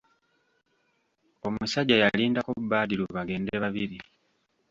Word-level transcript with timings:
Omusajja 1.47 1.95
yalindako 2.03 2.51
Badru 2.71 3.03
bagende 3.15 3.53
babiri. 3.63 3.97